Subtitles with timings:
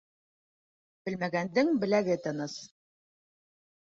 [1.09, 2.55] Белмәгәндең беләге тыныс